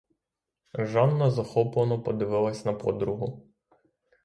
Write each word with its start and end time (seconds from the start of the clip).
Жанна 0.79 1.29
захоплено 1.29 2.01
подивилась 2.03 2.65
на 2.65 2.73
подругу. 2.73 3.45